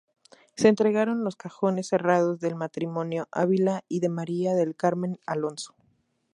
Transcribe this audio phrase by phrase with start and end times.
[0.55, 5.75] Se entregaron los cajones cerrados del matrimonio Avila y de María del Carmen Alonso.